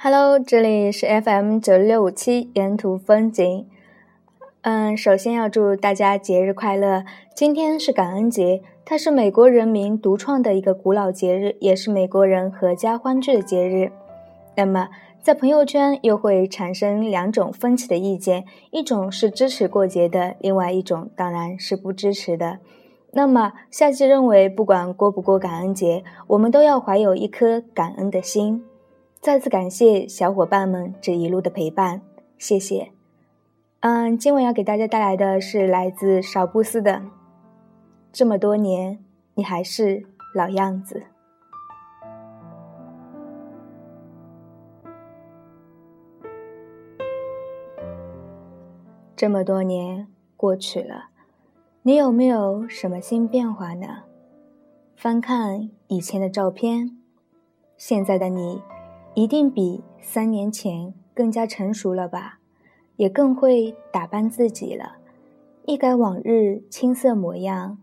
[0.00, 3.66] Hello，这里是 FM 九六五七沿途风景。
[4.62, 7.02] 嗯，首先要祝大家节日快乐。
[7.34, 13.90] 今天是感恩节，它是美国人民独创的一个古老节日，也是美国人阖家欢聚的节日。
[14.56, 14.88] 那么，
[15.20, 22.60] 在朋友圈又会产生两种分歧的意见，一种是支持过节的，另外一种当然是不支持的。
[23.14, 28.62] 那么，夏季认为，不管过不过感恩节，我们都要怀有一颗感恩的心。
[29.20, 32.00] 再次感谢小伙伴们这一路的陪伴，
[32.38, 32.92] 谢谢。
[33.80, 36.92] 嗯，今晚要给大家带来的是来自少布斯的
[38.12, 39.04] 《这么多年，
[39.34, 41.00] 你还是老样子》。
[49.14, 50.06] 这么多年
[50.36, 51.10] 过去了，
[51.82, 54.04] 你有没有什么新变化呢？
[54.96, 56.96] 翻看以前的照片，
[57.76, 58.62] 现在的你。
[59.18, 62.38] 一定比三年前更加成熟了吧，
[62.94, 64.98] 也更会打扮自己了，
[65.66, 67.78] 一改往日青涩模样。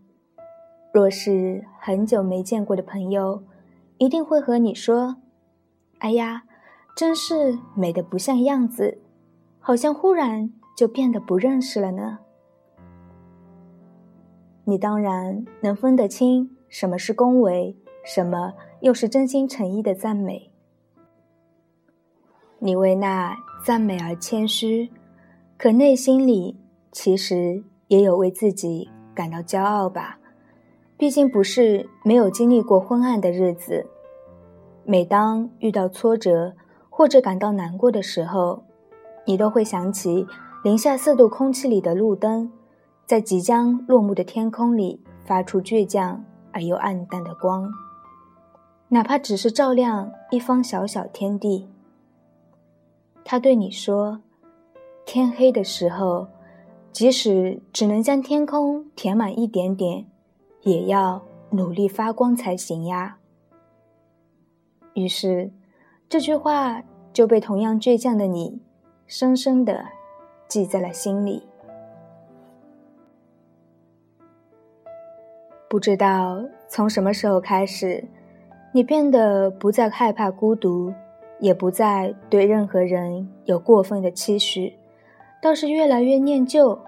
[0.94, 3.42] 若是很久没见过的朋友，
[3.98, 5.16] 一定会和你说
[6.00, 6.44] ：“哎呀，
[6.96, 8.96] 真是美的不像样子，
[9.60, 12.20] 好像忽然就变得不认识了呢。”
[14.64, 20.50] 你当然能分得清什么是恭维，什么又是真心诚意的赞美。
[22.58, 24.90] 你为那赞美而谦虚，
[25.58, 26.56] 可内心里
[26.90, 30.18] 其实也有为自己感到骄傲吧？
[30.96, 33.86] 毕竟不是没有经历过昏暗的日子。
[34.84, 36.54] 每当遇到挫折
[36.88, 38.62] 或者感到难过的时候，
[39.26, 40.26] 你都会想起
[40.64, 42.50] 零下四度空气里的路灯，
[43.04, 47.70] 在即将落幕的天空里发出倔强而又暗淡的光，
[48.88, 51.68] 哪怕只是照亮一方小小天地。
[53.28, 54.20] 他对你说
[55.04, 56.28] ：“天黑的时候，
[56.92, 60.06] 即使只能将天空填满一点点，
[60.62, 61.20] 也要
[61.50, 63.18] 努力发光才行呀。”
[64.94, 65.50] 于是，
[66.08, 66.80] 这句话
[67.12, 68.60] 就被同样倔强的你
[69.08, 69.84] 深深的
[70.46, 71.42] 记在了心里。
[75.68, 78.04] 不知道从什么时候开始，
[78.70, 80.94] 你变得不再害怕孤独。
[81.38, 84.74] 也不再对任何人有过分的期许，
[85.42, 86.78] 倒是越来越念旧，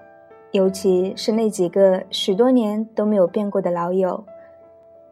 [0.52, 4.24] 尤其是那几个许多年都没有变过的老友，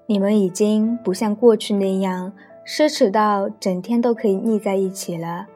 [0.07, 2.33] 你们已经不像过去那样
[2.67, 5.47] 奢侈到整天都可以腻在一起了。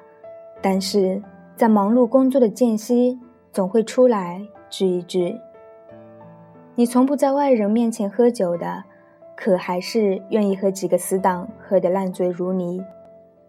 [0.61, 1.23] 但是
[1.57, 3.19] 在忙碌工作的间隙，
[3.51, 5.37] 总会出来聚一聚。
[6.75, 8.85] 你从不在外人面前喝酒的，
[9.35, 12.83] 可还是愿意和几个死党喝得烂醉如泥。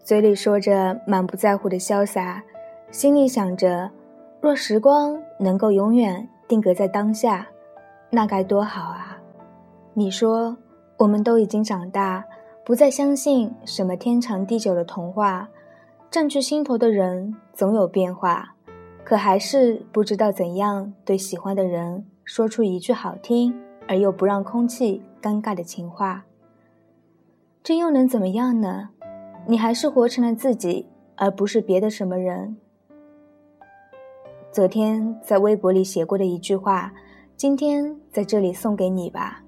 [0.02, 2.42] 嘴里说着满不在乎的潇洒，
[2.90, 3.90] 心里想着：
[4.40, 7.46] 若时光能够永远定格在当下，
[8.10, 9.16] 那该多好啊！
[9.94, 10.56] 你说，
[10.98, 12.24] 我们都已经长大，
[12.64, 15.48] 不再相信什么天长地久的童话。
[16.10, 18.54] 占据心头的人总有变化，
[19.04, 23.54] 可还是不知道怎样对喜欢的人说出一句好听
[23.88, 26.24] 而又不让空气尴尬的情话。
[27.62, 28.90] 这又能怎么样呢？
[29.44, 30.86] 你还是活成了自己，
[31.16, 32.56] 而不是别的什么人。
[34.52, 36.92] 昨天在微博里写过的一句话，
[37.36, 39.42] 今天在这里送给你吧。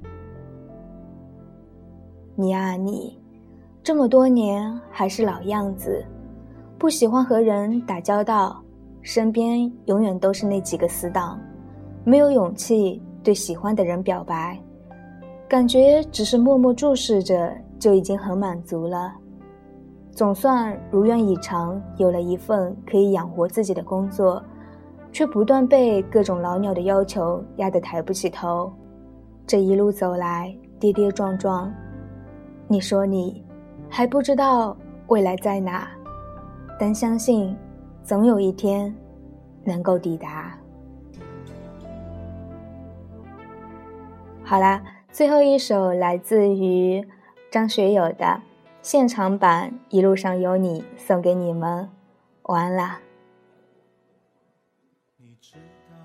[2.35, 3.17] 你啊你，
[3.85, 6.05] 这么多年还是老样子，
[6.77, 8.61] 不喜欢和人打交道，
[9.01, 11.41] 身边永远都是那几个死党，
[12.03, 14.59] 没有勇气对喜欢的人表白，
[15.47, 19.15] 感觉只是默默注视着就已经很满足了。
[20.15, 24.41] 总算如愿以偿，有了一份可以养活自己的工作，
[25.11, 28.73] 却不断被各种老鸟的要求压得抬不起头。
[29.45, 31.75] 这一路走来，跌跌撞撞，
[32.69, 33.45] 你说你
[33.91, 34.77] 还不知道
[35.09, 35.89] 未来在哪，
[36.79, 37.55] 但相信
[38.05, 38.95] 总有一天
[39.65, 40.57] 能够抵达。
[44.45, 47.05] 好啦，最后一首来自于
[47.51, 48.41] 张学友的。
[48.85, 51.89] 现场版《一路上有你》送给你们，
[52.43, 52.99] 完了。
[55.17, 55.55] 你知
[55.89, 55.97] 道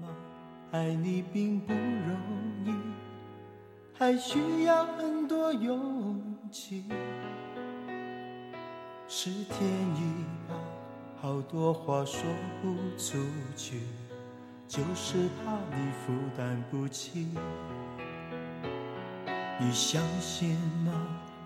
[0.00, 0.14] 吗？
[0.70, 2.16] 爱你并不容
[2.64, 2.72] 易，
[3.92, 6.84] 还需要很多勇气。
[9.08, 10.54] 是天意吧，
[11.20, 12.22] 好多话说
[12.62, 13.18] 不出
[13.56, 13.82] 去，
[14.68, 17.26] 就是怕你负担不起。
[19.58, 20.56] 你相信
[20.86, 20.97] 吗？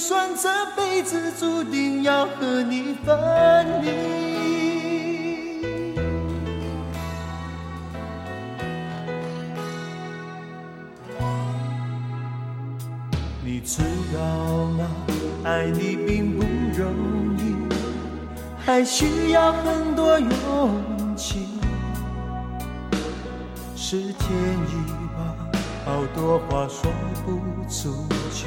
[0.00, 3.90] 就算这辈子注定要和你分离。
[13.44, 13.82] 你知
[14.14, 14.88] 道吗？
[15.44, 17.54] 爱你并不容易，
[18.64, 21.46] 还需要很多勇气。
[23.76, 24.72] 是天意
[25.14, 25.36] 吧，
[25.84, 26.90] 好多话说
[27.26, 27.38] 不
[27.68, 28.46] 出去，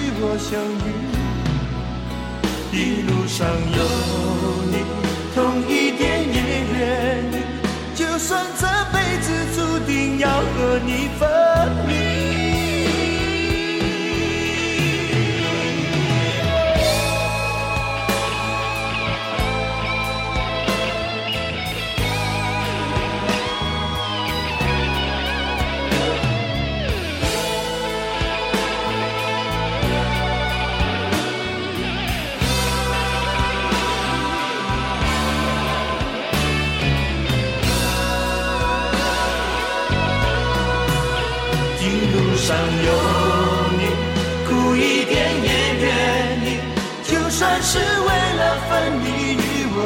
[0.21, 0.93] 多相遇，
[2.71, 3.83] 一路上有
[4.71, 4.85] 你，
[5.33, 6.35] 痛一点也
[6.71, 7.35] 愿意。
[7.95, 11.27] 就算这辈子注定要和你分
[11.87, 12.00] 离。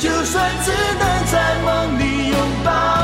[0.00, 2.97] 就算只能在梦里拥抱。